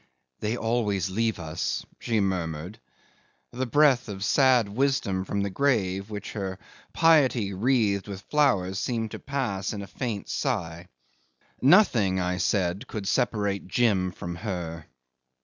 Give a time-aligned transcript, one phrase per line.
[0.39, 2.79] "They always leave us," she murmured.
[3.51, 6.57] The breath of sad wisdom from the grave which her
[6.91, 10.87] piety wreathed with flowers seemed to pass in a faint sigh....
[11.61, 14.87] Nothing, I said, could separate Jim from her.